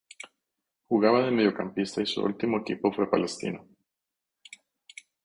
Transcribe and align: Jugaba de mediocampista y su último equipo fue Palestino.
Jugaba 0.87 1.21
de 1.23 1.29
mediocampista 1.29 2.01
y 2.01 2.07
su 2.07 2.23
último 2.23 2.57
equipo 2.57 2.91
fue 2.91 3.07
Palestino. 3.07 3.67